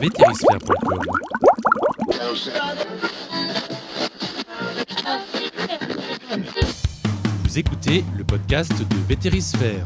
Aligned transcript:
vétérisphère.com. 0.00 0.98
Vous 7.44 7.58
écoutez 7.58 8.02
le 8.16 8.24
podcast 8.24 8.72
de 8.72 8.96
Vétérisphère, 9.06 9.84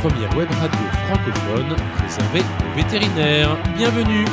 première 0.00 0.34
web 0.34 0.48
radio 0.50 0.80
francophone 1.06 1.76
réservée 2.02 2.40
aux 2.40 2.76
vétérinaires. 2.76 3.56
Bienvenue 3.76 4.24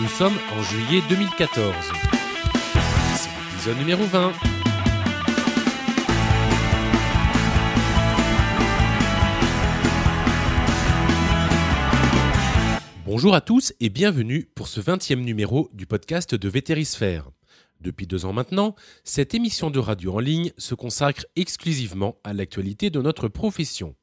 Nous 0.00 0.08
sommes 0.08 0.38
en 0.56 0.62
juillet 0.62 1.02
2014. 1.08 1.74
C'est 3.16 3.30
l'épisode 3.50 3.78
numéro 3.78 4.04
20. 4.04 4.53
Bonjour 13.16 13.36
à 13.36 13.40
tous 13.40 13.72
et 13.78 13.90
bienvenue 13.90 14.48
pour 14.56 14.66
ce 14.66 14.80
20e 14.80 15.20
numéro 15.20 15.70
du 15.72 15.86
podcast 15.86 16.34
de 16.34 16.48
Vétérisphère. 16.48 17.30
Depuis 17.80 18.08
deux 18.08 18.24
ans 18.24 18.32
maintenant, 18.32 18.74
cette 19.04 19.36
émission 19.36 19.70
de 19.70 19.78
radio 19.78 20.14
en 20.14 20.18
ligne 20.18 20.50
se 20.58 20.74
consacre 20.74 21.24
exclusivement 21.36 22.16
à 22.24 22.32
l'actualité 22.32 22.90
de 22.90 23.00
notre 23.00 23.28
profession. 23.28 23.94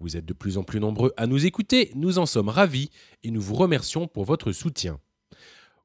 Vous 0.00 0.16
êtes 0.16 0.24
de 0.24 0.32
plus 0.32 0.56
en 0.56 0.62
plus 0.62 0.80
nombreux 0.80 1.12
à 1.18 1.26
nous 1.26 1.44
écouter, 1.44 1.92
nous 1.96 2.16
en 2.16 2.24
sommes 2.24 2.48
ravis 2.48 2.88
et 3.24 3.30
nous 3.30 3.42
vous 3.42 3.56
remercions 3.56 4.08
pour 4.08 4.24
votre 4.24 4.52
soutien. 4.52 5.00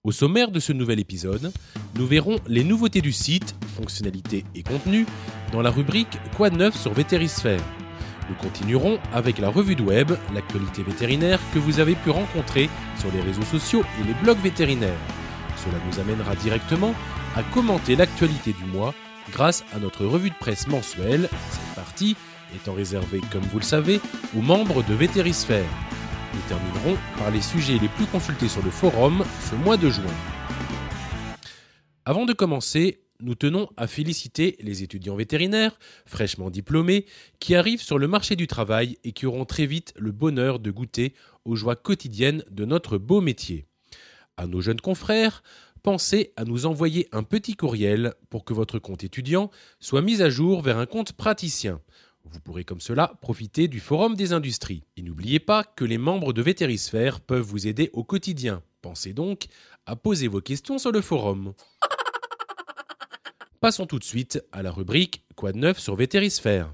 Au 0.05 0.13
sommaire 0.13 0.49
de 0.49 0.61
ce 0.61 0.71
nouvel 0.71 1.01
épisode, 1.01 1.51
nous 1.95 2.07
verrons 2.07 2.37
les 2.47 2.63
nouveautés 2.63 3.01
du 3.01 3.11
site, 3.11 3.53
fonctionnalités 3.75 4.45
et 4.55 4.63
contenu, 4.63 5.05
dans 5.51 5.61
la 5.61 5.71
rubrique 5.71 6.17
Quoi 6.37 6.49
de 6.49 6.55
neuf 6.55 6.81
sur 6.81 6.93
Vétérisphère? 6.93 7.80
Nous 8.31 8.37
continuerons 8.37 8.97
avec 9.11 9.39
la 9.39 9.49
revue 9.49 9.75
de 9.75 9.81
web, 9.81 10.13
l'actualité 10.33 10.83
vétérinaire 10.83 11.37
que 11.53 11.59
vous 11.59 11.81
avez 11.81 11.95
pu 11.95 12.11
rencontrer 12.11 12.69
sur 12.97 13.11
les 13.11 13.19
réseaux 13.19 13.41
sociaux 13.41 13.83
et 13.99 14.07
les 14.07 14.13
blogs 14.23 14.39
vétérinaires. 14.39 14.97
Cela 15.57 15.75
nous 15.85 15.99
amènera 15.99 16.33
directement 16.37 16.95
à 17.35 17.43
commenter 17.43 17.97
l'actualité 17.97 18.53
du 18.53 18.63
mois 18.63 18.93
grâce 19.33 19.65
à 19.75 19.79
notre 19.79 20.05
revue 20.05 20.29
de 20.29 20.35
presse 20.35 20.69
mensuelle, 20.69 21.27
cette 21.49 21.75
partie 21.75 22.15
étant 22.55 22.71
réservée, 22.71 23.19
comme 23.33 23.43
vous 23.51 23.59
le 23.59 23.65
savez, 23.65 23.99
aux 24.37 24.41
membres 24.41 24.81
de 24.81 24.93
Vétérisphère. 24.93 25.67
Nous 26.33 26.41
terminerons 26.47 26.97
par 27.17 27.31
les 27.31 27.41
sujets 27.41 27.79
les 27.81 27.89
plus 27.89 28.05
consultés 28.05 28.47
sur 28.47 28.63
le 28.63 28.71
forum 28.71 29.25
ce 29.41 29.55
mois 29.55 29.75
de 29.75 29.89
juin. 29.89 30.03
Avant 32.05 32.23
de 32.23 32.31
commencer, 32.31 33.01
nous 33.21 33.35
tenons 33.35 33.69
à 33.77 33.87
féliciter 33.87 34.57
les 34.61 34.83
étudiants 34.83 35.15
vétérinaires, 35.15 35.79
fraîchement 36.05 36.49
diplômés, 36.49 37.05
qui 37.39 37.55
arrivent 37.55 37.81
sur 37.81 37.97
le 37.97 38.07
marché 38.07 38.35
du 38.35 38.47
travail 38.47 38.97
et 39.03 39.11
qui 39.11 39.25
auront 39.25 39.45
très 39.45 39.65
vite 39.65 39.93
le 39.97 40.11
bonheur 40.11 40.59
de 40.59 40.71
goûter 40.71 41.13
aux 41.45 41.55
joies 41.55 41.75
quotidiennes 41.75 42.43
de 42.51 42.65
notre 42.65 42.97
beau 42.97 43.21
métier. 43.21 43.65
À 44.37 44.47
nos 44.47 44.61
jeunes 44.61 44.81
confrères, 44.81 45.43
pensez 45.83 46.33
à 46.35 46.45
nous 46.45 46.65
envoyer 46.65 47.07
un 47.11 47.23
petit 47.23 47.55
courriel 47.55 48.13
pour 48.29 48.45
que 48.45 48.53
votre 48.53 48.79
compte 48.79 49.03
étudiant 49.03 49.51
soit 49.79 50.01
mis 50.01 50.21
à 50.21 50.29
jour 50.29 50.61
vers 50.61 50.77
un 50.77 50.85
compte 50.85 51.13
praticien. 51.13 51.81
Vous 52.23 52.39
pourrez 52.39 52.63
comme 52.63 52.81
cela 52.81 53.13
profiter 53.21 53.67
du 53.67 53.79
Forum 53.79 54.15
des 54.15 54.31
industries. 54.31 54.83
Et 54.95 55.01
n'oubliez 55.01 55.39
pas 55.39 55.63
que 55.63 55.85
les 55.85 55.97
membres 55.97 56.33
de 56.33 56.41
Vétérisphère 56.41 57.19
peuvent 57.19 57.41
vous 57.41 57.67
aider 57.67 57.89
au 57.93 58.03
quotidien. 58.03 58.61
Pensez 58.81 59.13
donc 59.13 59.47
à 59.85 59.95
poser 59.95 60.27
vos 60.27 60.41
questions 60.41 60.77
sur 60.77 60.91
le 60.91 61.01
forum. 61.01 61.53
Passons 63.61 63.85
tout 63.85 63.99
de 63.99 64.03
suite 64.03 64.43
à 64.51 64.63
la 64.63 64.71
rubrique 64.71 65.23
Quoi 65.35 65.51
de 65.51 65.73
sur 65.77 65.95
Vétérisphère 65.95 66.73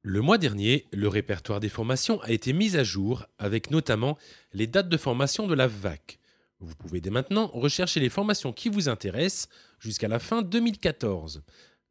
Le 0.00 0.22
mois 0.22 0.38
dernier, 0.38 0.86
le 0.94 1.06
répertoire 1.06 1.60
des 1.60 1.68
formations 1.68 2.18
a 2.22 2.30
été 2.30 2.54
mis 2.54 2.78
à 2.78 2.82
jour 2.82 3.26
avec 3.38 3.70
notamment 3.70 4.16
les 4.54 4.66
dates 4.66 4.88
de 4.88 4.96
formation 4.96 5.46
de 5.46 5.52
la 5.52 5.66
VAC. 5.66 6.18
Vous 6.60 6.74
pouvez 6.74 7.02
dès 7.02 7.10
maintenant 7.10 7.48
rechercher 7.48 8.00
les 8.00 8.08
formations 8.08 8.54
qui 8.54 8.70
vous 8.70 8.88
intéressent 8.88 9.50
jusqu'à 9.80 10.08
la 10.08 10.18
fin 10.18 10.40
2014. 10.40 11.42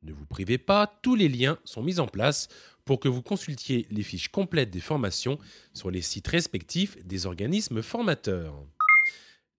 Ne 0.02 0.14
vous 0.14 0.26
privez 0.26 0.58
pas, 0.58 1.00
tous 1.02 1.16
les 1.16 1.28
liens 1.28 1.58
sont 1.66 1.84
mis 1.84 2.00
en 2.00 2.08
place 2.08 2.48
pour 2.86 3.00
que 3.00 3.08
vous 3.08 3.22
consultiez 3.22 3.86
les 3.92 4.04
fiches 4.04 4.30
complètes 4.30 4.72
des 4.72 4.80
formations 4.80 5.38
sur 5.74 5.92
les 5.92 6.02
sites 6.02 6.28
respectifs 6.28 6.98
des 7.06 7.26
organismes 7.26 7.82
formateurs. 7.82 8.56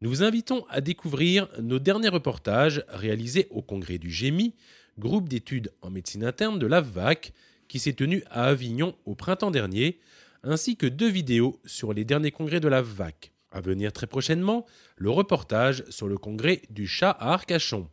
Nous 0.00 0.08
vous 0.08 0.22
invitons 0.22 0.64
à 0.70 0.80
découvrir 0.80 1.46
nos 1.60 1.78
derniers 1.78 2.08
reportages 2.08 2.82
réalisés 2.88 3.48
au 3.50 3.60
congrès 3.60 3.98
du 3.98 4.10
GEMI, 4.10 4.54
groupe 4.98 5.28
d'études 5.28 5.72
en 5.82 5.90
médecine 5.90 6.24
interne 6.24 6.58
de 6.58 6.66
l'AVVAC, 6.66 7.34
qui 7.68 7.78
s'est 7.78 7.92
tenu 7.92 8.24
à 8.30 8.44
Avignon 8.44 8.96
au 9.04 9.14
printemps 9.14 9.50
dernier, 9.50 10.00
ainsi 10.42 10.76
que 10.76 10.86
deux 10.86 11.10
vidéos 11.10 11.60
sur 11.66 11.92
les 11.92 12.04
derniers 12.04 12.30
congrès 12.30 12.60
de 12.60 12.68
l'AVVAC. 12.68 13.32
À 13.52 13.60
venir 13.60 13.92
très 13.92 14.06
prochainement, 14.06 14.64
le 14.96 15.10
reportage 15.10 15.84
sur 15.90 16.08
le 16.08 16.16
congrès 16.16 16.62
du 16.70 16.86
chat 16.86 17.10
à 17.10 17.34
Arcachon. 17.34 17.88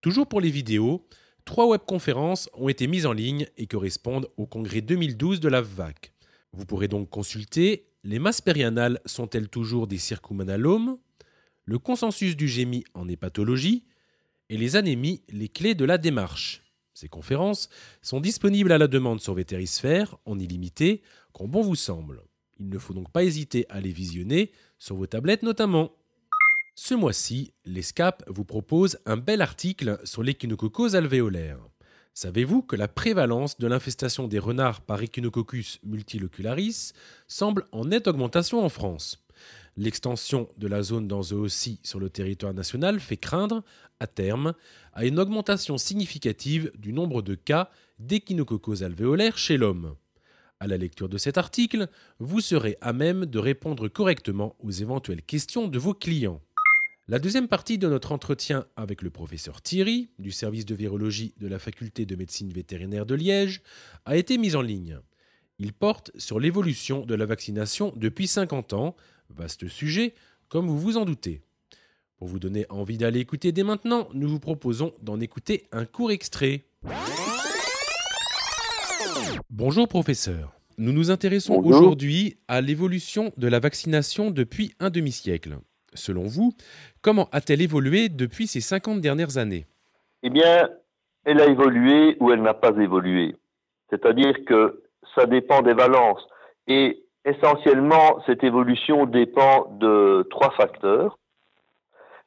Toujours 0.00 0.26
pour 0.26 0.40
les 0.40 0.50
vidéos, 0.50 1.06
trois 1.46 1.66
webconférences 1.66 2.50
ont 2.52 2.68
été 2.68 2.86
mises 2.86 3.06
en 3.06 3.14
ligne 3.14 3.46
et 3.56 3.66
correspondent 3.66 4.28
au 4.36 4.44
congrès 4.44 4.82
2012 4.82 5.40
de 5.40 5.48
l'AVVAC. 5.48 6.12
Vous 6.52 6.66
pourrez 6.66 6.88
donc 6.88 7.08
consulter 7.08 7.86
les 8.04 8.20
masses 8.20 8.40
périanales 8.40 9.00
sont-elles 9.04 9.48
toujours 9.48 9.88
des 9.88 9.98
circumanalomes 9.98 10.98
Le 11.64 11.78
consensus 11.80 12.36
du 12.36 12.46
GEMI 12.46 12.84
en 12.94 13.08
hépatologie 13.08 13.84
et 14.48 14.56
les 14.56 14.76
anémies, 14.76 15.22
les 15.28 15.48
clés 15.48 15.74
de 15.74 15.84
la 15.84 15.98
démarche. 15.98 16.62
Ces 16.94 17.08
conférences 17.08 17.68
sont 18.02 18.20
disponibles 18.20 18.70
à 18.70 18.78
la 18.78 18.86
demande 18.86 19.20
sur 19.20 19.34
Vétérisphère 19.34 20.16
en 20.24 20.38
illimité, 20.38 21.02
quand 21.32 21.48
bon 21.48 21.62
vous 21.62 21.74
semble. 21.74 22.22
Il 22.60 22.68
ne 22.68 22.78
faut 22.78 22.94
donc 22.94 23.10
pas 23.10 23.24
hésiter 23.24 23.66
à 23.70 23.80
les 23.80 23.90
visionner, 23.90 24.52
sur 24.78 24.94
vos 24.94 25.06
tablettes 25.06 25.42
notamment. 25.42 25.90
Ce 26.78 26.92
mois-ci, 26.92 27.54
l'ESCAP 27.64 28.22
vous 28.26 28.44
propose 28.44 28.98
un 29.06 29.16
bel 29.16 29.40
article 29.40 29.98
sur 30.04 30.22
l'échinococose 30.22 30.94
alvéolaire. 30.94 31.58
Savez-vous 32.12 32.60
que 32.60 32.76
la 32.76 32.86
prévalence 32.86 33.56
de 33.56 33.66
l'infestation 33.66 34.28
des 34.28 34.38
renards 34.38 34.82
par 34.82 35.00
Echinococcus 35.02 35.80
multilocularis 35.84 36.92
semble 37.28 37.64
en 37.72 37.86
nette 37.86 38.08
augmentation 38.08 38.62
en 38.62 38.68
France? 38.68 39.24
L'extension 39.78 40.50
de 40.58 40.66
la 40.66 40.82
zone 40.82 41.08
d'Anzoocie 41.08 41.80
sur 41.82 41.98
le 41.98 42.10
territoire 42.10 42.52
national 42.52 43.00
fait 43.00 43.16
craindre, 43.16 43.64
à 43.98 44.06
terme, 44.06 44.52
à 44.92 45.06
une 45.06 45.18
augmentation 45.18 45.78
significative 45.78 46.70
du 46.76 46.92
nombre 46.92 47.22
de 47.22 47.34
cas 47.34 47.70
d'échinococose 47.98 48.82
alvéolaire 48.82 49.38
chez 49.38 49.56
l'homme. 49.56 49.96
À 50.60 50.66
la 50.66 50.76
lecture 50.76 51.08
de 51.08 51.16
cet 51.16 51.38
article, 51.38 51.88
vous 52.18 52.42
serez 52.42 52.76
à 52.82 52.92
même 52.92 53.24
de 53.24 53.38
répondre 53.38 53.88
correctement 53.88 54.56
aux 54.60 54.70
éventuelles 54.70 55.22
questions 55.22 55.68
de 55.68 55.78
vos 55.78 55.94
clients. 55.94 56.42
La 57.08 57.20
deuxième 57.20 57.46
partie 57.46 57.78
de 57.78 57.86
notre 57.86 58.10
entretien 58.10 58.66
avec 58.74 59.00
le 59.00 59.10
professeur 59.10 59.62
Thierry, 59.62 60.08
du 60.18 60.32
service 60.32 60.66
de 60.66 60.74
virologie 60.74 61.34
de 61.38 61.46
la 61.46 61.60
faculté 61.60 62.04
de 62.04 62.16
médecine 62.16 62.52
vétérinaire 62.52 63.06
de 63.06 63.14
Liège, 63.14 63.62
a 64.06 64.16
été 64.16 64.38
mise 64.38 64.56
en 64.56 64.60
ligne. 64.60 64.98
Il 65.60 65.72
porte 65.72 66.10
sur 66.16 66.40
l'évolution 66.40 67.06
de 67.06 67.14
la 67.14 67.24
vaccination 67.24 67.92
depuis 67.94 68.26
50 68.26 68.72
ans, 68.72 68.96
vaste 69.30 69.68
sujet, 69.68 70.14
comme 70.48 70.66
vous 70.66 70.80
vous 70.80 70.96
en 70.96 71.04
doutez. 71.04 71.42
Pour 72.16 72.26
vous 72.26 72.40
donner 72.40 72.66
envie 72.70 72.98
d'aller 72.98 73.20
écouter 73.20 73.52
dès 73.52 73.62
maintenant, 73.62 74.08
nous 74.12 74.28
vous 74.28 74.40
proposons 74.40 74.92
d'en 75.00 75.20
écouter 75.20 75.68
un 75.70 75.84
court 75.84 76.10
extrait. 76.10 76.64
Bonjour 79.48 79.86
professeur. 79.86 80.58
Nous 80.76 80.92
nous 80.92 81.12
intéressons 81.12 81.54
aujourd'hui 81.54 82.38
à 82.48 82.60
l'évolution 82.60 83.32
de 83.36 83.46
la 83.46 83.60
vaccination 83.60 84.32
depuis 84.32 84.74
un 84.80 84.90
demi-siècle. 84.90 85.60
Selon 85.94 86.24
vous, 86.24 86.52
comment 87.00 87.28
a-t-elle 87.32 87.62
évolué 87.62 88.08
depuis 88.08 88.46
ces 88.46 88.60
50 88.60 89.00
dernières 89.00 89.38
années? 89.38 89.66
Eh 90.22 90.30
bien, 90.30 90.68
elle 91.24 91.40
a 91.40 91.46
évolué 91.46 92.16
ou 92.20 92.32
elle 92.32 92.42
n'a 92.42 92.54
pas 92.54 92.76
évolué. 92.76 93.36
C'est-à-dire 93.90 94.34
que 94.46 94.82
ça 95.14 95.26
dépend 95.26 95.62
des 95.62 95.74
valences. 95.74 96.26
Et 96.66 97.02
essentiellement, 97.24 98.22
cette 98.26 98.44
évolution 98.44 99.06
dépend 99.06 99.66
de 99.80 100.26
trois 100.30 100.50
facteurs. 100.52 101.18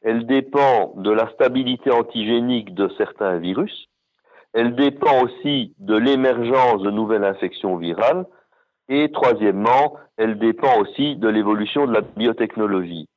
Elle 0.02 0.26
dépend 0.26 0.94
de 0.96 1.12
la 1.12 1.30
stabilité 1.34 1.92
antigénique 1.92 2.74
de 2.74 2.90
certains 2.98 3.38
virus. 3.38 3.88
Elle 4.54 4.76
dépend 4.76 5.24
aussi 5.24 5.74
de 5.80 5.96
l'émergence 5.96 6.82
de 6.82 6.90
nouvelles 6.90 7.24
infections 7.24 7.78
virales. 7.78 8.26
Et 8.88 9.12
troisièmement, 9.12 9.98
elle 10.18 10.40
dépend 10.40 10.80
aussi 10.80 11.16
de 11.16 11.28
l'évolution 11.28 11.86
de 11.86 11.94
la 11.94 12.02
biotechnologie. 12.02 13.08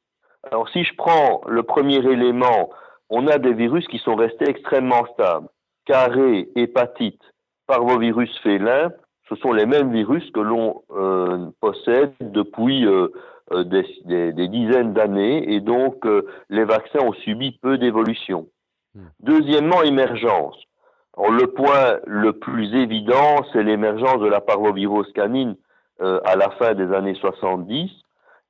Alors 0.50 0.68
si 0.70 0.84
je 0.84 0.94
prends 0.96 1.42
le 1.46 1.62
premier 1.62 1.98
élément, 1.98 2.70
on 3.10 3.26
a 3.28 3.38
des 3.38 3.52
virus 3.52 3.86
qui 3.88 3.98
sont 3.98 4.16
restés 4.16 4.48
extrêmement 4.48 5.06
stables. 5.14 5.48
Carré, 5.84 6.48
hépatite, 6.56 7.20
parvovirus 7.66 8.30
félin, 8.42 8.90
ce 9.28 9.36
sont 9.36 9.52
les 9.52 9.66
mêmes 9.66 9.92
virus 9.92 10.28
que 10.30 10.40
l'on 10.40 10.82
euh, 10.90 11.50
possède 11.60 12.12
depuis 12.20 12.86
euh, 12.86 13.08
euh, 13.52 13.64
des, 13.64 14.48
dizaines 14.48 14.92
d'années 14.92 15.52
et 15.54 15.60
donc 15.60 16.04
les 16.50 16.64
vaccins 16.64 17.00
ont 17.00 17.12
subi 17.12 17.58
peu 17.62 17.78
d'évolution. 17.78 18.48
Hmm. 18.94 19.06
Deuxièmement, 19.20 19.82
émergence. 19.82 20.56
le 21.16 21.46
point 21.46 21.98
le 22.06 22.32
plus 22.32 22.74
évident, 22.74 23.44
c'est 23.52 23.62
l'émergence 23.62 24.20
de 24.20 24.28
la 24.28 24.40
parvovirose 24.40 25.10
canine 25.12 25.56
à 26.00 26.34
la 26.34 26.50
fin 26.58 26.74
des 26.74 26.92
années 26.92 27.14
70. 27.14 27.90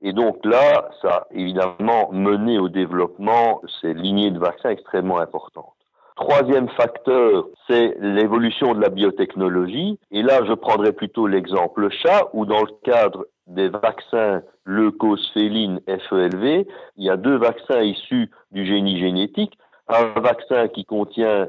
Et 0.03 0.13
donc 0.13 0.45
là, 0.45 0.91
ça 1.01 1.09
a 1.09 1.27
évidemment 1.31 2.11
mené 2.13 2.59
au 2.59 2.69
développement 2.69 3.63
ces 3.81 3.95
lignées 3.95 4.33
de 4.33 4.39
vaccins 4.39 4.71
extrêmement 4.71 5.19
importantes. 5.19 5.75
Troisième 6.17 6.69
facteur, 6.71 7.47
c'est 7.69 7.97
l'évolution 8.01 8.75
de 8.75 8.81
la 8.81 8.91
biotechnologie. 8.91 9.99
Et 10.11 10.23
là, 10.23 10.45
je 10.45 10.53
prendrai 10.53 10.93
plutôt 10.93 11.27
l'exemple 11.27 11.89
chat, 11.91 12.29
où 12.33 12.45
dans 12.45 12.61
le 12.61 12.73
cadre 12.85 13.27
des 13.47 13.69
vaccins 13.69 14.43
leucosphéline 14.65 15.81
FELV, 15.87 16.65
il 16.97 17.05
y 17.05 17.11
a 17.11 17.17
deux 17.17 17.37
vaccins 17.37 17.81
issus 17.81 18.31
du 18.51 18.67
génie 18.67 19.01
génétique. 19.01 19.59
Un 19.89 20.21
vaccin 20.21 20.69
qui 20.69 20.85
contient 20.85 21.49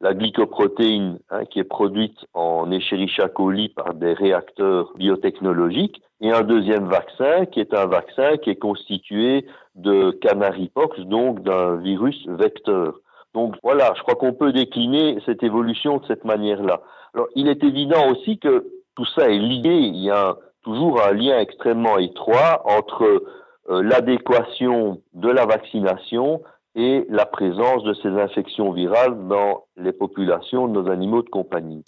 la 0.00 0.14
glycoprotéine 0.14 1.18
hein, 1.30 1.44
qui 1.44 1.60
est 1.60 1.64
produite 1.64 2.18
en 2.34 2.70
Escherichia 2.70 3.28
coli 3.28 3.68
par 3.68 3.94
des 3.94 4.12
réacteurs 4.12 4.92
biotechnologiques 4.96 6.02
et 6.20 6.32
un 6.32 6.42
deuxième 6.42 6.88
vaccin 6.88 7.46
qui 7.46 7.60
est 7.60 7.72
un 7.72 7.86
vaccin 7.86 8.36
qui 8.38 8.50
est 8.50 8.56
constitué 8.56 9.46
de 9.76 10.10
canarypox, 10.10 10.98
donc 11.00 11.42
d'un 11.42 11.76
virus 11.76 12.26
vecteur. 12.26 12.98
Donc 13.34 13.54
voilà, 13.62 13.92
je 13.96 14.02
crois 14.02 14.14
qu'on 14.14 14.32
peut 14.32 14.52
décliner 14.52 15.18
cette 15.26 15.42
évolution 15.42 15.98
de 15.98 16.06
cette 16.06 16.24
manière-là. 16.24 16.82
Alors 17.14 17.28
il 17.34 17.48
est 17.48 17.62
évident 17.62 18.10
aussi 18.10 18.38
que 18.38 18.66
tout 18.96 19.06
ça 19.06 19.28
est 19.28 19.38
lié, 19.38 19.74
il 19.74 19.96
y 19.96 20.10
a 20.10 20.36
toujours 20.62 21.00
un 21.02 21.12
lien 21.12 21.38
extrêmement 21.38 21.98
étroit 21.98 22.62
entre 22.64 23.24
euh, 23.70 23.82
l'adéquation 23.82 25.00
de 25.14 25.28
la 25.28 25.46
vaccination 25.46 26.42
et 26.74 27.04
la 27.08 27.26
présence 27.26 27.84
de 27.84 27.94
ces 27.94 28.08
infections 28.08 28.72
virales 28.72 29.28
dans 29.28 29.64
les 29.76 29.92
populations 29.92 30.68
de 30.68 30.72
nos 30.80 30.90
animaux 30.90 31.22
de 31.22 31.28
compagnie. 31.28 31.84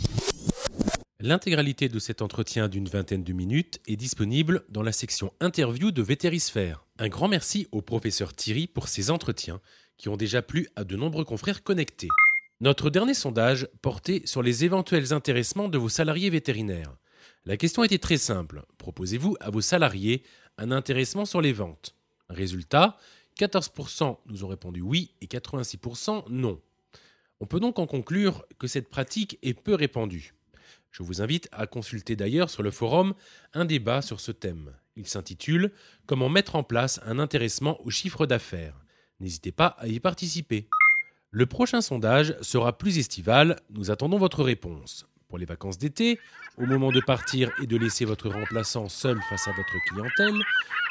L'intégralité 1.21 1.89
de 1.89 1.99
cet 1.99 2.23
entretien 2.23 2.69
d'une 2.69 2.89
vingtaine 2.89 3.25
de 3.25 3.33
minutes 3.33 3.81
est 3.89 3.97
disponible 3.97 4.63
dans 4.69 4.83
la 4.83 4.93
section 4.93 5.33
interview 5.41 5.91
de 5.91 6.03
Vétérisphère. 6.03 6.85
Un 6.99 7.09
grand 7.09 7.27
merci 7.27 7.67
au 7.73 7.81
professeur 7.83 8.35
Thierry 8.35 8.67
pour 8.67 8.89
ces 8.89 9.11
entretiens 9.11 9.61
qui 9.97 10.09
ont 10.09 10.17
déjà 10.17 10.43
plu 10.43 10.69
à 10.77 10.85
de 10.85 10.95
nombreux 10.95 11.25
confrères 11.25 11.63
connectés. 11.63 12.09
Notre 12.61 12.91
dernier 12.91 13.15
sondage 13.15 13.67
portait 13.83 14.23
sur 14.25 14.43
les 14.43 14.65
éventuels 14.65 15.13
intéressements 15.13 15.69
de 15.69 15.79
vos 15.79 15.89
salariés 15.89 16.31
vétérinaires. 16.31 16.95
La 17.45 17.57
question 17.57 17.83
était 17.83 17.99
très 17.99 18.19
simple. 18.19 18.63
Proposez-vous 18.79 19.37
à 19.41 19.51
vos 19.51 19.61
salariés 19.61 20.23
un 20.59 20.71
intéressement 20.71 21.25
sur 21.25 21.41
les 21.41 21.53
ventes? 21.53 21.95
Résultat, 22.29 22.97
14% 23.39 24.19
nous 24.27 24.45
ont 24.45 24.49
répondu 24.49 24.81
oui 24.81 25.13
et 25.21 25.27
86% 25.27 26.25
non. 26.31 26.61
On 27.41 27.47
peut 27.47 27.61
donc 27.61 27.79
en 27.79 27.87
conclure 27.87 28.47
que 28.59 28.67
cette 28.67 28.89
pratique 28.89 29.39
est 29.43 29.55
peu 29.55 29.75
répandue. 29.75 30.35
Je 30.91 31.03
vous 31.03 31.21
invite 31.21 31.49
à 31.53 31.67
consulter 31.67 32.17
d'ailleurs 32.17 32.49
sur 32.49 32.63
le 32.63 32.71
forum 32.71 33.15
un 33.53 33.67
débat 33.67 34.01
sur 34.01 34.21
ce 34.21 34.33
thème. 34.33 34.73
Il 34.97 35.07
s'intitule 35.07 35.73
Comment 36.07 36.31
mettre 36.31 36.57
en 36.57 36.63
place 36.63 37.01
un 37.05 37.19
intéressement 37.19 37.79
au 37.85 37.91
chiffre 37.91 38.25
d'affaires. 38.25 38.75
N'hésitez 39.21 39.53
pas 39.53 39.77
à 39.79 39.89
y 39.89 40.01
participer. 40.01 40.69
Le 41.31 41.45
prochain 41.45 41.83
sondage 41.83 42.35
sera 42.41 42.79
plus 42.79 42.99
estival, 42.99 43.61
nous 43.71 43.91
attendons 43.91 44.17
votre 44.17 44.43
réponse. 44.43 45.07
Pour 45.29 45.37
les 45.37 45.45
vacances 45.45 45.77
d'été, 45.77 46.19
au 46.57 46.65
moment 46.65 46.93
de 46.93 47.01
partir 47.01 47.51
et 47.63 47.67
de 47.67 47.77
laisser 47.77 48.07
votre 48.07 48.31
remplaçant 48.31 48.89
seul 48.89 49.21
face 49.29 49.49
à 49.49 49.53
votre 49.53 49.75
clientèle, 49.89 50.41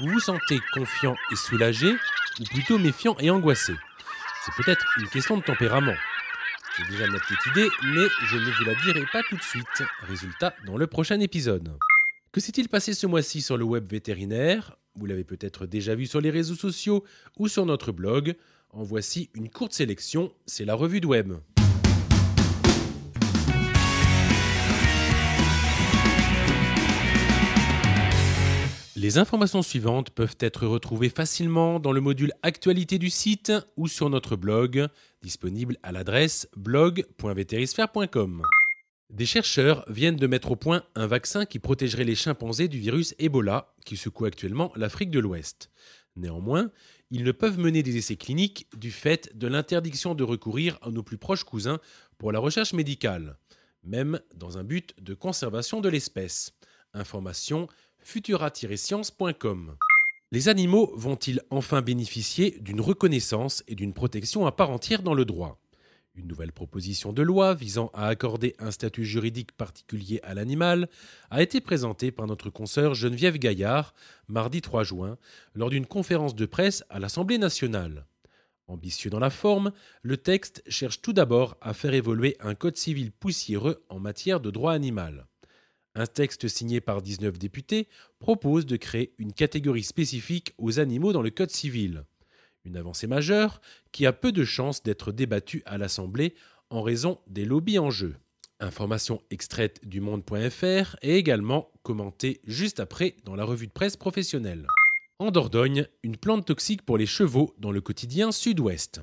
vous 0.01 0.09
vous 0.09 0.19
sentez 0.19 0.59
confiant 0.73 1.15
et 1.31 1.35
soulagé, 1.35 1.95
ou 2.39 2.43
plutôt 2.43 2.77
méfiant 2.77 3.15
et 3.19 3.29
angoissé. 3.29 3.73
C'est 4.45 4.63
peut-être 4.63 4.85
une 4.99 5.07
question 5.07 5.37
de 5.37 5.43
tempérament. 5.43 5.95
J'ai 6.77 6.85
déjà 6.91 7.07
ma 7.07 7.19
petite 7.19 7.45
idée, 7.51 7.69
mais 7.83 8.07
je 8.27 8.37
ne 8.37 8.51
vous 8.51 8.63
la 8.65 8.75
dirai 8.75 9.05
pas 9.11 9.23
tout 9.23 9.37
de 9.37 9.41
suite. 9.41 9.83
Résultat 10.01 10.53
dans 10.65 10.77
le 10.77 10.87
prochain 10.87 11.19
épisode. 11.19 11.77
Que 12.31 12.41
s'est-il 12.41 12.67
passé 12.67 12.93
ce 12.93 13.07
mois-ci 13.07 13.41
sur 13.41 13.57
le 13.57 13.63
web 13.63 13.89
vétérinaire? 13.89 14.75
Vous 14.95 15.05
l'avez 15.05 15.23
peut-être 15.23 15.65
déjà 15.65 15.95
vu 15.95 16.05
sur 16.05 16.19
les 16.19 16.31
réseaux 16.31 16.55
sociaux 16.55 17.05
ou 17.37 17.47
sur 17.47 17.65
notre 17.65 17.91
blog. 17.91 18.35
En 18.71 18.83
voici 18.83 19.29
une 19.33 19.49
courte 19.49 19.73
sélection, 19.73 20.33
c'est 20.45 20.65
la 20.65 20.75
revue 20.75 20.99
de 20.99 21.07
web. 21.07 21.33
Les 28.97 29.17
informations 29.17 29.61
suivantes 29.61 30.09
peuvent 30.09 30.37
être 30.39 30.65
retrouvées 30.65 31.09
facilement 31.09 31.81
dans 31.81 31.91
le 31.91 31.99
module 31.99 32.31
Actualité 32.43 32.97
du 32.97 33.09
site 33.09 33.51
ou 33.75 33.89
sur 33.89 34.09
notre 34.09 34.37
blog, 34.37 34.87
disponible 35.21 35.75
à 35.83 35.91
l'adresse 35.91 36.47
blog.vétérisphère.com. 36.55 38.41
Des 39.09 39.25
chercheurs 39.25 39.83
viennent 39.89 40.15
de 40.15 40.27
mettre 40.27 40.51
au 40.51 40.55
point 40.55 40.83
un 40.95 41.07
vaccin 41.07 41.45
qui 41.45 41.59
protégerait 41.59 42.05
les 42.05 42.15
chimpanzés 42.15 42.69
du 42.69 42.79
virus 42.79 43.13
Ebola 43.19 43.75
qui 43.85 43.97
secoue 43.97 44.23
actuellement 44.23 44.71
l'Afrique 44.77 45.11
de 45.11 45.19
l'Ouest. 45.19 45.71
Néanmoins, 46.15 46.71
ils 47.11 47.25
ne 47.25 47.33
peuvent 47.33 47.59
mener 47.59 47.83
des 47.83 47.97
essais 47.97 48.15
cliniques 48.15 48.65
du 48.77 48.91
fait 48.91 49.37
de 49.37 49.47
l'interdiction 49.47 50.15
de 50.15 50.23
recourir 50.23 50.79
à 50.81 50.89
nos 50.89 51.03
plus 51.03 51.17
proches 51.17 51.43
cousins 51.43 51.79
pour 52.17 52.31
la 52.31 52.39
recherche 52.39 52.71
médicale, 52.71 53.37
même 53.83 54.21
dans 54.35 54.57
un 54.57 54.63
but 54.63 54.95
de 55.01 55.13
conservation 55.13 55.81
de 55.81 55.89
l'espèce. 55.89 56.53
Information 56.93 57.67
futura-science.com. 58.05 59.75
Les 60.31 60.47
animaux 60.47 60.93
vont-ils 60.95 61.41
enfin 61.49 61.81
bénéficier 61.81 62.57
d'une 62.61 62.79
reconnaissance 62.79 63.63
et 63.67 63.73
d'une 63.73 63.93
protection 63.93 64.45
à 64.45 64.51
part 64.51 64.69
entière 64.69 65.01
dans 65.01 65.15
le 65.15 65.25
droit? 65.25 65.59
Une 66.13 66.27
nouvelle 66.27 66.51
proposition 66.51 67.13
de 67.13 67.23
loi 67.23 67.55
visant 67.55 67.89
à 67.95 68.07
accorder 68.07 68.55
un 68.59 68.69
statut 68.69 69.05
juridique 69.05 69.51
particulier 69.53 70.19
à 70.21 70.35
l'animal 70.35 70.87
a 71.31 71.41
été 71.41 71.59
présentée 71.61 72.11
par 72.11 72.27
notre 72.27 72.51
consoeur 72.51 72.93
Geneviève 72.93 73.39
Gaillard 73.39 73.95
mardi 74.27 74.61
3 74.61 74.83
juin 74.83 75.17
lors 75.55 75.71
d'une 75.71 75.87
conférence 75.87 76.35
de 76.35 76.45
presse 76.45 76.83
à 76.89 76.99
l'Assemblée 76.99 77.39
nationale. 77.39 78.05
Ambitieux 78.67 79.09
dans 79.09 79.19
la 79.19 79.31
forme, 79.31 79.71
le 80.03 80.17
texte 80.17 80.61
cherche 80.67 81.01
tout 81.01 81.13
d'abord 81.13 81.57
à 81.59 81.73
faire 81.73 81.95
évoluer 81.95 82.37
un 82.39 82.53
code 82.53 82.77
civil 82.77 83.11
poussiéreux 83.11 83.83
en 83.89 83.99
matière 83.99 84.39
de 84.39 84.51
droit 84.51 84.73
animal. 84.73 85.25
Un 85.95 86.07
texte 86.07 86.49
signé 86.49 86.81
par 86.81 87.01
19 87.01 87.39
députés 87.39 87.87
propose 88.19 88.65
de 88.65 88.75
créer 88.75 89.13
une 89.17 89.31
catégorie 89.31 89.83
spécifique 89.83 90.53
aux 90.57 90.79
animaux 90.79 91.13
dans 91.13 91.21
le 91.21 91.29
code 91.29 91.51
civil. 91.51 92.03
Une 92.65 92.75
avancée 92.75 93.07
majeure 93.07 93.61
qui 93.93 94.05
a 94.05 94.11
peu 94.11 94.33
de 94.33 94.43
chances 94.43 94.83
d'être 94.83 95.13
débattue 95.13 95.63
à 95.65 95.77
l'Assemblée 95.77 96.35
en 96.69 96.81
raison 96.81 97.19
des 97.27 97.45
lobbies 97.45 97.79
en 97.79 97.91
jeu. 97.91 98.15
Information 98.59 99.21
extraite 99.29 99.87
du 99.87 100.01
monde.fr 100.01 100.97
et 101.01 101.15
également 101.15 101.71
commentée 101.83 102.41
juste 102.45 102.81
après 102.81 103.15
dans 103.23 103.35
la 103.35 103.45
revue 103.45 103.67
de 103.67 103.71
presse 103.71 103.95
professionnelle. 103.95 104.67
En 105.19 105.31
Dordogne, 105.31 105.87
une 106.03 106.17
plante 106.17 106.45
toxique 106.45 106.81
pour 106.81 106.97
les 106.97 107.05
chevaux 107.05 107.55
dans 107.57 107.71
le 107.71 107.79
quotidien 107.79 108.33
sud-ouest. 108.33 109.01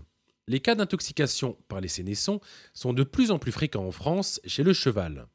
Les 0.49 0.59
cas 0.59 0.75
d'intoxication 0.75 1.57
par 1.69 1.81
les 1.81 1.89
sénessons 1.89 2.41
sont 2.75 2.93
de 2.93 3.05
plus 3.05 3.31
en 3.31 3.39
plus 3.39 3.53
fréquents 3.53 3.87
en 3.87 3.93
France 3.93 4.41
chez 4.45 4.65
le 4.65 4.73
cheval. 4.73 5.27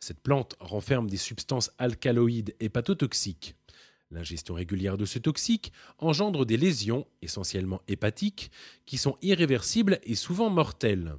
Cette 0.00 0.20
plante 0.20 0.56
renferme 0.58 1.08
des 1.08 1.16
substances 1.16 1.70
alcaloïdes 1.78 2.56
hépatotoxiques. 2.58 3.54
L'ingestion 4.10 4.54
régulière 4.54 4.96
de 4.96 5.04
ce 5.04 5.20
toxique 5.20 5.72
engendre 5.98 6.44
des 6.44 6.56
lésions, 6.56 7.06
essentiellement 7.22 7.80
hépatiques, 7.86 8.50
qui 8.86 8.98
sont 8.98 9.16
irréversibles 9.22 10.00
et 10.02 10.16
souvent 10.16 10.50
mortelles. 10.50 11.14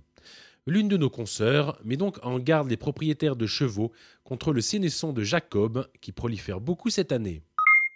L'une 0.66 0.90
de 0.90 0.98
nos 0.98 1.10
consoeurs 1.10 1.80
met 1.86 1.96
donc 1.96 2.18
en 2.24 2.40
garde 2.40 2.70
les 2.70 2.76
propriétaires 2.76 3.38
de 3.38 3.48
chevaux 3.48 3.94
contre 4.26 4.52
le 4.52 4.60
sénesson 4.60 5.14
de 5.14 5.24
Jacob 5.24 5.88
qui 6.02 6.12
prolifère 6.12 6.60
beaucoup 6.60 6.90
cette 6.90 7.14
année. 7.14 7.42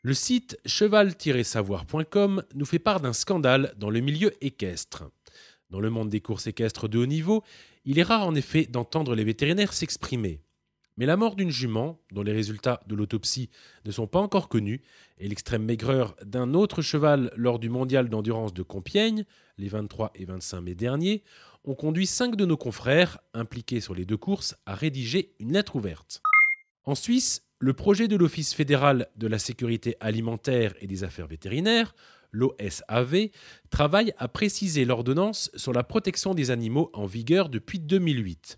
Le 0.04 0.14
site 0.14 0.58
cheval-savoir.com 0.66 2.44
nous 2.56 2.66
fait 2.66 2.80
part 2.80 3.02
d'un 3.02 3.14
scandale 3.14 3.74
dans 3.78 3.90
le 3.90 4.00
milieu 4.00 4.32
équestre. 4.44 5.04
Dans 5.72 5.80
le 5.80 5.90
monde 5.90 6.10
des 6.10 6.20
courses 6.20 6.48
équestres 6.48 6.90
de 6.90 7.00
haut 7.00 7.06
niveau, 7.06 7.44
il 7.86 7.98
est 7.98 8.04
rare 8.04 8.28
en 8.28 8.36
effet 8.36 8.66
d'entendre 8.66 9.16
les 9.16 9.24
vétérinaires 9.24 9.72
s'exprimer. 9.72 10.42
Mais 10.98 11.06
la 11.06 11.16
mort 11.16 11.38
d'une 11.38 11.50
jument, 11.50 12.02
dont 12.12 12.24
les 12.24 12.34
résultats 12.34 12.82
de 12.88 12.94
l'autopsie 12.94 13.50
ne 13.86 13.92
sont 13.92 14.06
pas 14.06 14.20
encore 14.20 14.50
connus, 14.50 14.82
et 15.18 15.30
l'extrême 15.30 15.64
maigreur 15.64 16.18
d'un 16.26 16.54
autre 16.54 16.82
cheval 16.82 17.32
lors 17.38 17.58
du 17.58 17.70
mondial 17.70 18.10
d'endurance 18.10 18.54
de 18.54 18.64
Compiègne, 18.64 19.24
les 19.58 19.70
23 19.70 20.12
et 20.16 20.26
25 20.26 20.60
mai 20.60 20.76
derniers, 20.76 21.24
ont 21.64 21.76
conduit 21.76 22.06
cinq 22.06 22.36
de 22.36 22.46
nos 22.46 22.58
confrères, 22.58 23.20
impliqués 23.34 23.80
sur 23.80 23.96
les 23.96 24.04
deux 24.04 24.18
courses, 24.18 24.56
à 24.66 24.76
rédiger 24.76 25.34
une 25.40 25.54
lettre 25.54 25.78
ouverte. 25.78 26.22
En 26.84 26.96
Suisse, 26.96 27.44
le 27.60 27.74
projet 27.74 28.10
de 28.10 28.18
l'Office 28.18 28.54
fédéral 28.54 29.08
de 29.16 29.28
la 29.28 29.40
sécurité 29.40 29.96
alimentaire 30.02 30.74
et 30.82 30.88
des 30.88 31.06
affaires 31.06 31.28
vétérinaires, 31.28 31.96
l'OSAV, 32.32 33.30
travaille 33.70 34.14
à 34.18 34.28
préciser 34.28 34.86
l'ordonnance 34.86 35.52
sur 35.56 35.74
la 35.74 35.84
protection 35.84 36.34
des 36.34 36.52
animaux 36.52 36.90
en 36.94 37.06
vigueur 37.06 37.50
depuis 37.50 37.80
2008. 37.80 38.58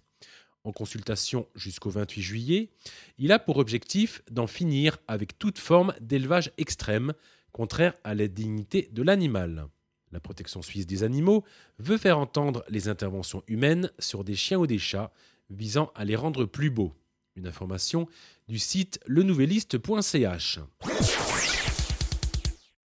en 0.65 0.71
consultation 0.71 1.47
jusqu'au 1.55 1.89
28 1.89 2.21
juillet, 2.21 2.69
il 3.17 3.33
a 3.33 3.39
pour 3.39 3.57
objectif 3.57 4.21
d'en 4.31 4.47
finir 4.47 4.97
avec 5.09 5.37
toute 5.37 5.59
forme 5.59 5.93
d'élevage 5.99 6.51
extrême, 6.57 7.13
contraire 7.51 7.93
à 8.05 8.15
la 8.15 8.29
dignité 8.29 8.89
de 8.93 9.03
l'animal. 9.03 9.67
La 10.13 10.19
protection 10.19 10.61
suisse 10.61 10.85
des 10.85 11.03
animaux 11.03 11.43
veut 11.79 11.97
faire 11.97 12.19
entendre 12.19 12.63
les 12.69 12.87
interventions 12.87 13.43
humaines 13.47 13.91
sur 13.99 14.23
des 14.23 14.35
chiens 14.35 14.59
ou 14.59 14.67
des 14.67 14.77
chats, 14.77 15.11
visant 15.49 15.91
à 15.95 16.05
les 16.05 16.15
rendre 16.15 16.45
plus 16.45 16.69
beaux. 16.69 16.93
Une 17.35 17.47
information 17.47 18.07
du 18.47 18.59
site 18.59 18.99
lenouvelliste.ch. 19.07 20.59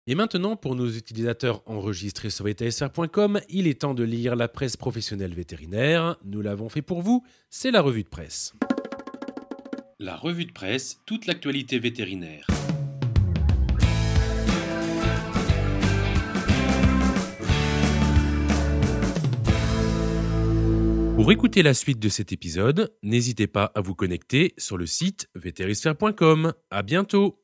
Et 0.06 0.14
maintenant, 0.14 0.56
pour 0.56 0.74
nos 0.74 0.88
utilisateurs 0.88 1.62
enregistrés 1.66 2.30
sur 2.30 2.46
vtsr.com, 2.46 3.40
il 3.48 3.66
est 3.66 3.82
temps 3.82 3.94
de 3.94 4.02
lire 4.02 4.34
la 4.34 4.48
presse 4.48 4.76
professionnelle 4.76 5.34
vétérinaire. 5.34 6.16
Nous 6.24 6.40
l'avons 6.40 6.68
fait 6.68 6.82
pour 6.82 7.02
vous, 7.02 7.22
c'est 7.50 7.70
la 7.70 7.82
revue 7.82 8.02
de 8.02 8.08
presse. 8.08 8.54
La 9.98 10.16
revue 10.16 10.46
de 10.46 10.52
presse, 10.52 11.00
toute 11.04 11.26
l'actualité 11.26 11.78
vétérinaire. 11.78 12.46
Pour 21.16 21.30
écouter 21.30 21.62
la 21.62 21.74
suite 21.74 21.98
de 21.98 22.08
cet 22.08 22.32
épisode, 22.32 22.94
n'hésitez 23.02 23.46
pas 23.46 23.70
à 23.74 23.82
vous 23.82 23.94
connecter 23.94 24.54
sur 24.56 24.78
le 24.78 24.86
site 24.86 25.28
vétérisphère.com. 25.34 26.54
À 26.70 26.82
bientôt! 26.82 27.38